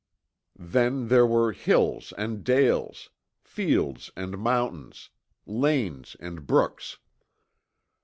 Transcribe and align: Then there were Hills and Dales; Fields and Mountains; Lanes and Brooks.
Then 0.57 1.09
there 1.09 1.27
were 1.27 1.51
Hills 1.51 2.11
and 2.17 2.43
Dales; 2.43 3.11
Fields 3.43 4.09
and 4.15 4.39
Mountains; 4.39 5.11
Lanes 5.45 6.15
and 6.19 6.47
Brooks. 6.47 6.97